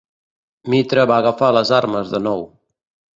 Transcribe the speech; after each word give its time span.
Mitre 0.73 1.03
va 1.11 1.17
agafar 1.23 1.49
les 1.57 1.73
armes 1.81 2.09
de 2.15 2.23
nou. 2.29 2.43